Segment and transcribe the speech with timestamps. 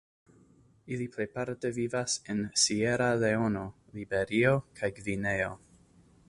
[0.95, 3.67] Ili plejparte vivas en Sieraleono,
[3.99, 5.55] Liberio kaj Gvineo.